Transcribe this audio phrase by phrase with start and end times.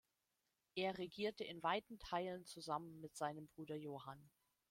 [0.73, 4.31] Er regierte in weiten Teilen zusammen mit seinem Bruder Johann.